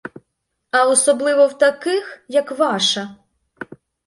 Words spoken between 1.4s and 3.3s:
в таких, як ваша!